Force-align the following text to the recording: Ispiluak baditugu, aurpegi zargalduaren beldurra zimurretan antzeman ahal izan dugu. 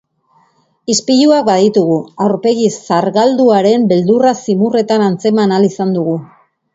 Ispiluak 0.93 1.43
baditugu, 1.49 1.97
aurpegi 2.27 2.69
zargalduaren 2.95 3.85
beldurra 3.91 4.31
zimurretan 4.47 5.05
antzeman 5.09 5.55
ahal 5.59 5.69
izan 5.69 5.93
dugu. 5.99 6.17